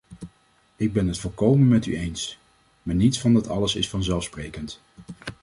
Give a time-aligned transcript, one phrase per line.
[0.75, 2.37] Ik ben het volkomen met u eens,
[2.83, 4.81] maar niets van dat alles is vanzelfsprekend.